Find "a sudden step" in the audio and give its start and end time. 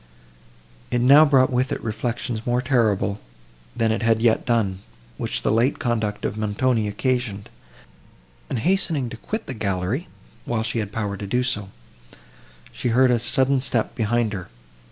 13.11-13.93